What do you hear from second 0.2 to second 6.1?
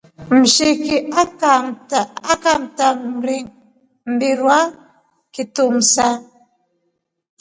Mshiki akamta mbirwa kitumsa.